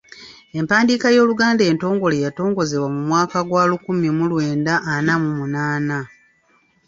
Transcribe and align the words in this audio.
Empandiika 0.59 1.07
y’Oluganda 1.15 1.63
entongole 1.71 2.15
yatongozebwa 2.25 2.87
mu 2.95 3.01
mwaka 3.07 3.37
gwa 3.47 3.63
lukumi 3.69 4.09
mu 4.17 4.25
lwenda 4.31 4.73
ana 4.93 5.13
mu 5.21 5.29
munaana. 5.39 5.99